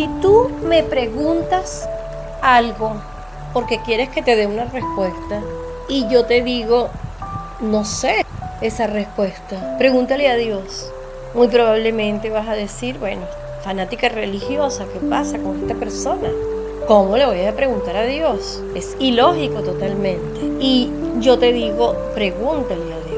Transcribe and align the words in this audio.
Si 0.00 0.08
tú 0.22 0.48
me 0.64 0.82
preguntas 0.82 1.86
algo 2.40 2.94
porque 3.52 3.82
quieres 3.84 4.08
que 4.08 4.22
te 4.22 4.34
dé 4.34 4.46
una 4.46 4.64
respuesta 4.64 5.42
y 5.90 6.08
yo 6.08 6.24
te 6.24 6.40
digo, 6.40 6.88
no 7.60 7.84
sé 7.84 8.24
esa 8.62 8.86
respuesta, 8.86 9.76
pregúntale 9.76 10.30
a 10.30 10.36
Dios. 10.36 10.90
Muy 11.34 11.48
probablemente 11.48 12.30
vas 12.30 12.48
a 12.48 12.54
decir, 12.54 12.98
bueno, 12.98 13.26
fanática 13.62 14.08
religiosa, 14.08 14.86
¿qué 14.90 15.00
pasa 15.00 15.36
con 15.36 15.60
esta 15.60 15.74
persona? 15.74 16.30
¿Cómo 16.88 17.18
le 17.18 17.26
voy 17.26 17.44
a 17.44 17.54
preguntar 17.54 17.94
a 17.96 18.04
Dios? 18.04 18.62
Es 18.74 18.96
ilógico 19.00 19.60
totalmente. 19.60 20.40
Y 20.60 20.90
yo 21.18 21.38
te 21.38 21.52
digo, 21.52 21.94
pregúntale 22.14 22.94
a 22.94 23.00
Dios. 23.00 23.09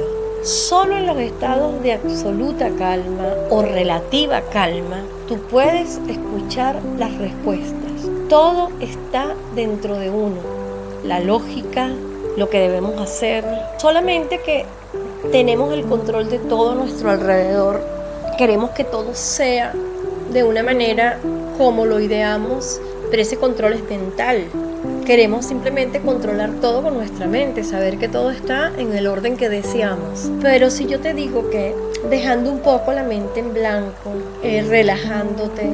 Solo 0.42 0.96
en 0.96 1.06
los 1.06 1.18
estados 1.18 1.80
de 1.84 1.92
absoluta 1.92 2.68
calma 2.70 3.28
o 3.48 3.62
relativa 3.62 4.40
calma, 4.52 5.04
tú 5.28 5.36
puedes 5.36 6.00
escuchar 6.08 6.80
las 6.98 7.16
respuestas. 7.18 8.08
Todo 8.28 8.70
está 8.80 9.36
dentro 9.54 9.98
de 9.98 10.10
uno. 10.10 10.40
La 11.04 11.20
lógica, 11.20 11.90
lo 12.36 12.50
que 12.50 12.58
debemos 12.58 13.00
hacer. 13.00 13.44
Solamente 13.78 14.40
que 14.40 14.64
tenemos 15.30 15.72
el 15.74 15.84
control 15.84 16.28
de 16.28 16.40
todo 16.40 16.74
nuestro 16.74 17.10
alrededor. 17.10 17.80
Queremos 18.36 18.70
que 18.70 18.82
todo 18.82 19.14
sea 19.14 19.72
de 20.32 20.42
una 20.42 20.64
manera 20.64 21.20
como 21.56 21.86
lo 21.86 22.00
ideamos, 22.00 22.80
pero 23.12 23.22
ese 23.22 23.36
control 23.36 23.74
es 23.74 23.82
mental. 23.90 24.46
Queremos 25.04 25.44
simplemente 25.44 26.00
controlar 26.00 26.50
todo 26.62 26.82
con 26.82 26.94
nuestra 26.94 27.26
mente, 27.26 27.62
saber 27.62 27.98
que 27.98 28.08
todo 28.08 28.30
está 28.30 28.72
en 28.78 28.96
el 28.96 29.06
orden 29.06 29.36
que 29.36 29.50
deseamos. 29.50 30.30
Pero 30.40 30.70
si 30.70 30.86
yo 30.86 30.98
te 30.98 31.12
digo 31.12 31.50
que 31.50 31.74
dejando 32.08 32.50
un 32.50 32.60
poco 32.60 32.90
la 32.92 33.02
mente 33.02 33.40
en 33.40 33.52
blanco, 33.52 34.14
eh, 34.42 34.64
relajándote, 34.66 35.68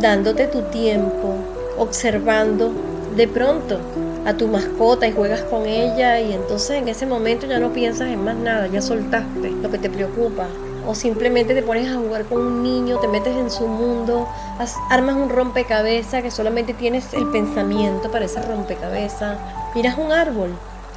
dándote 0.00 0.46
tu 0.46 0.62
tiempo, 0.62 1.34
observando 1.76 2.72
de 3.14 3.28
pronto 3.28 3.78
a 4.24 4.32
tu 4.32 4.48
mascota 4.48 5.06
y 5.06 5.12
juegas 5.12 5.42
con 5.42 5.66
ella 5.66 6.18
y 6.18 6.32
entonces 6.32 6.78
en 6.78 6.88
ese 6.88 7.04
momento 7.04 7.46
ya 7.46 7.58
no 7.58 7.74
piensas 7.74 8.08
en 8.08 8.24
más 8.24 8.36
nada, 8.36 8.68
ya 8.68 8.80
soltaste 8.80 9.50
lo 9.50 9.70
que 9.70 9.76
te 9.76 9.90
preocupa, 9.90 10.46
o 10.86 10.94
simplemente 10.94 11.54
te 11.54 11.62
pones 11.62 11.88
a 11.88 11.96
jugar 11.96 12.24
con 12.24 12.40
un 12.40 12.62
niño, 12.62 12.98
te 12.98 13.08
metes 13.08 13.36
en 13.36 13.50
su 13.50 13.66
mundo, 13.66 14.28
armas 14.90 15.16
un 15.16 15.28
rompecabezas 15.28 16.22
que 16.22 16.30
solamente 16.30 16.74
tienes 16.74 17.12
el 17.14 17.26
pensamiento 17.28 18.10
para 18.10 18.24
ese 18.24 18.42
rompecabezas, 18.42 19.38
miras 19.74 19.98
un 19.98 20.12
árbol, 20.12 20.50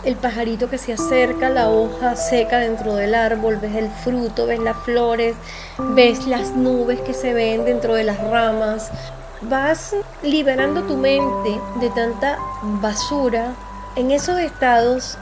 el 0.03 0.15
pajarito 0.15 0.69
que 0.69 0.77
se 0.77 0.93
acerca, 0.93 1.49
la 1.49 1.69
hoja 1.69 2.15
seca 2.15 2.59
dentro 2.59 2.95
del 2.95 3.15
árbol, 3.15 3.57
ves 3.57 3.75
el 3.75 3.89
fruto, 3.89 4.45
ves 4.45 4.59
las 4.59 4.77
flores, 4.77 5.35
ves 5.95 6.27
las 6.27 6.51
nubes 6.51 7.01
que 7.01 7.13
se 7.13 7.33
ven 7.33 7.65
dentro 7.65 7.93
de 7.95 8.03
las 8.03 8.19
ramas, 8.29 8.91
vas 9.41 9.95
liberando 10.23 10.83
tu 10.83 10.97
mente 10.97 11.59
de 11.79 11.89
tanta 11.89 12.37
basura 12.81 13.53
en 13.95 14.11
esos 14.11 14.39
estados 14.39 15.17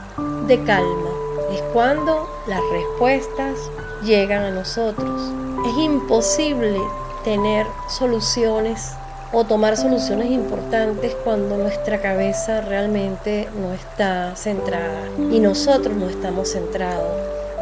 de 0.46 0.62
calma. 0.64 1.15
Es 1.52 1.62
cuando 1.72 2.28
las 2.46 2.60
respuestas 2.70 3.58
llegan 4.04 4.42
a 4.42 4.50
nosotros. 4.50 5.32
Es 5.66 5.76
imposible 5.78 6.80
tener 7.24 7.66
soluciones 7.88 8.92
o 9.32 9.44
tomar 9.44 9.76
soluciones 9.76 10.30
importantes 10.30 11.14
cuando 11.24 11.56
nuestra 11.56 12.00
cabeza 12.00 12.60
realmente 12.60 13.48
no 13.60 13.72
está 13.72 14.34
centrada 14.36 15.08
y 15.30 15.40
nosotros 15.40 15.96
no 15.96 16.08
estamos 16.08 16.52
centrados. 16.52 17.12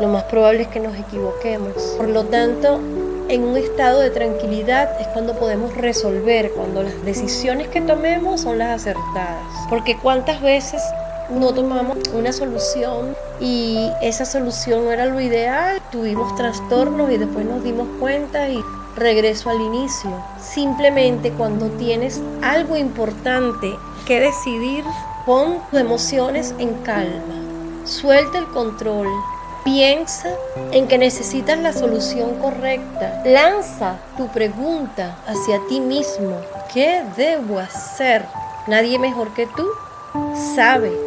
Lo 0.01 0.09
más 0.09 0.25
probable 0.25 0.63
es 0.63 0.69
que 0.69 0.81
nos 0.81 0.97
equivoquemos. 0.97 1.75
Por 1.97 2.09
lo 2.09 2.25
tanto, 2.25 2.81
en 3.29 3.43
un 3.43 3.57
estado 3.57 4.01
de 4.01 4.11
tranquilidad 4.11 5.01
es 5.01 5.07
cuando 5.09 5.35
podemos 5.35 5.75
resolver, 5.77 6.51
cuando 6.53 6.83
las 6.83 7.05
decisiones 7.05 7.69
que 7.69 7.81
tomemos 7.81 8.43
son 8.43 8.59
las 8.59 8.83
acertadas. 8.83 9.47
Porque 9.71 9.97
cuántas 9.97 10.43
veces 10.43 10.83
no 11.31 11.53
tomamos 11.53 11.99
una 12.13 12.33
solución 12.33 13.17
y 13.41 13.91
esa 14.03 14.25
solución 14.25 14.85
no 14.85 14.93
era 14.93 15.07
lo 15.07 15.21
ideal, 15.21 15.81
tuvimos 15.91 16.35
trastornos 16.37 17.11
y 17.11 17.17
después 17.17 17.47
nos 17.47 17.63
dimos 17.63 17.89
cuenta 17.99 18.49
y 18.49 18.63
regreso 18.97 19.51
al 19.51 19.61
inicio. 19.61 20.11
Simplemente 20.41 21.33
cuando 21.33 21.67
tienes 21.71 22.21
algo 22.43 22.77
importante 22.77 23.77
que 24.07 24.21
decidir, 24.21 24.85
pon 25.27 25.59
tus 25.71 25.81
emociones 25.81 26.55
en 26.59 26.75
calma, 26.83 27.35
suelta 27.85 28.39
el 28.39 28.47
control, 28.49 29.09
piensa 29.65 30.29
en 30.73 30.87
que 30.87 30.99
necesitas 30.99 31.59
la 31.59 31.73
solución 31.73 32.35
correcta, 32.37 33.23
lanza 33.25 33.97
tu 34.17 34.29
pregunta 34.29 35.17
hacia 35.27 35.59
ti 35.69 35.81
mismo, 35.81 36.37
¿qué 36.73 37.03
debo 37.17 37.59
hacer? 37.59 38.27
Nadie 38.67 38.99
mejor 38.99 39.33
que 39.35 39.47
tú 39.47 39.67
sabe 40.55 41.04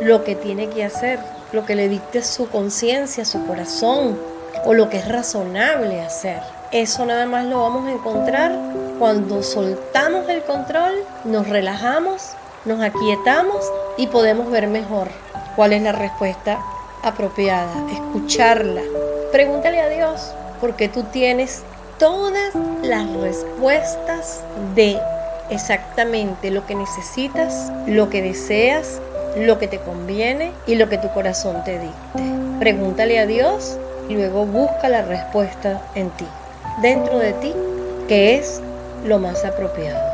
lo 0.00 0.24
que 0.24 0.34
tiene 0.34 0.68
que 0.68 0.84
hacer, 0.84 1.18
lo 1.52 1.64
que 1.64 1.74
le 1.74 1.88
dicte 1.88 2.22
su 2.22 2.48
conciencia, 2.48 3.24
su 3.24 3.46
corazón, 3.46 4.18
o 4.64 4.74
lo 4.74 4.88
que 4.88 4.98
es 4.98 5.08
razonable 5.08 6.00
hacer. 6.00 6.40
Eso 6.72 7.04
nada 7.04 7.26
más 7.26 7.44
lo 7.46 7.60
vamos 7.60 7.86
a 7.86 7.92
encontrar 7.92 8.52
cuando 8.98 9.42
soltamos 9.42 10.28
el 10.28 10.42
control, 10.42 10.94
nos 11.24 11.48
relajamos, 11.48 12.30
nos 12.64 12.80
aquietamos 12.80 13.64
y 13.96 14.06
podemos 14.06 14.50
ver 14.50 14.66
mejor 14.66 15.08
cuál 15.56 15.72
es 15.72 15.82
la 15.82 15.92
respuesta 15.92 16.58
apropiada, 17.02 17.72
escucharla. 17.92 18.82
Pregúntale 19.30 19.80
a 19.80 19.88
Dios, 19.88 20.32
porque 20.60 20.88
tú 20.88 21.02
tienes 21.04 21.62
todas 21.98 22.54
las 22.82 23.08
respuestas 23.16 24.42
de 24.74 24.98
exactamente 25.50 26.50
lo 26.50 26.66
que 26.66 26.74
necesitas, 26.74 27.70
lo 27.86 28.08
que 28.08 28.22
deseas 28.22 29.00
lo 29.36 29.58
que 29.58 29.68
te 29.68 29.78
conviene 29.78 30.52
y 30.66 30.76
lo 30.76 30.88
que 30.88 30.98
tu 30.98 31.10
corazón 31.12 31.64
te 31.64 31.78
dicte. 31.78 32.22
Pregúntale 32.60 33.18
a 33.18 33.26
Dios 33.26 33.78
y 34.08 34.14
luego 34.14 34.46
busca 34.46 34.88
la 34.88 35.02
respuesta 35.02 35.82
en 35.94 36.10
ti, 36.10 36.26
dentro 36.82 37.18
de 37.18 37.32
ti, 37.34 37.52
que 38.08 38.36
es 38.36 38.60
lo 39.04 39.18
más 39.18 39.44
apropiado. 39.44 40.13